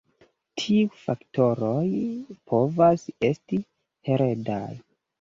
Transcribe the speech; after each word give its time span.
Tiuj 0.61 1.01
faktoroj 1.01 1.85
povas 2.55 3.07
esti 3.31 3.63
heredaj. 4.13 4.69